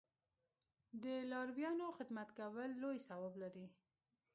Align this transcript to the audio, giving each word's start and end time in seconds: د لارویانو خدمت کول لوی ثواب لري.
د 1.03 1.05
لارویانو 1.31 1.87
خدمت 1.97 2.29
کول 2.39 2.71
لوی 2.83 2.97
ثواب 3.07 3.33
لري. 3.43 3.65